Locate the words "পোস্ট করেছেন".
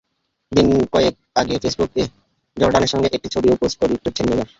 3.61-4.25